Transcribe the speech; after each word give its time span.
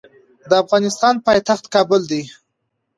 د 0.49 0.51
افغانستان 0.63 1.15
پایتخت 1.27 1.65
کابل 1.75 2.01
دي 2.11 2.23